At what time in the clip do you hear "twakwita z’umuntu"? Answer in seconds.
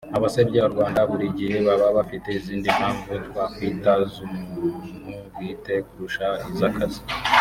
3.27-4.63